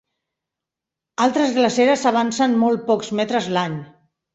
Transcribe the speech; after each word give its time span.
Altres 1.27 1.55
glaceres 1.59 2.09
avancen 2.15 2.59
molt 2.67 2.87
pocs 2.93 3.17
metres 3.23 3.55
a 3.57 3.59
l'any. 3.61 3.83